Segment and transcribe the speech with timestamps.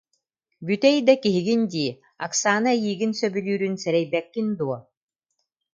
[0.65, 1.91] Бүтэй да киһигин дии,
[2.25, 4.77] Оксана эйигин сөбүлүүрүн сэрэйбэккин дуо